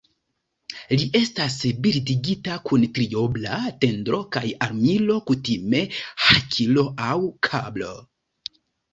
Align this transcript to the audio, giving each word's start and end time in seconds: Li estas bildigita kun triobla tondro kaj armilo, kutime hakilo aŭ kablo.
Li 0.99 1.07
estas 1.17 1.57
bildigita 1.87 2.55
kun 2.69 2.85
triobla 2.95 3.59
tondro 3.83 4.21
kaj 4.35 4.43
armilo, 4.67 5.17
kutime 5.27 5.83
hakilo 6.29 6.87
aŭ 7.09 7.13
kablo. 7.49 7.91